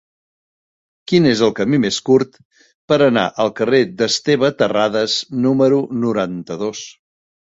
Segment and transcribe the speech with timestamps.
[1.09, 2.39] Quin és el camí més curt
[2.93, 6.85] per anar al carrer d'Esteve Terradas número noranta-dos?